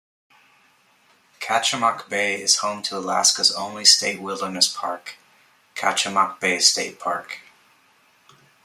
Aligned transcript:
Kachemak 1.39 2.09
Bay 2.09 2.41
is 2.41 2.55
home 2.57 2.81
to 2.81 2.97
Alaska's 2.97 3.51
only 3.51 3.85
state 3.85 4.19
wilderness 4.19 4.67
park, 4.67 5.17
Kachemak 5.75 6.39
Bay 6.39 6.57
State 6.57 6.99
Park. 6.99 7.41